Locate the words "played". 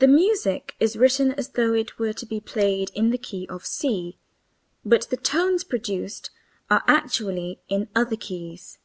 2.40-2.90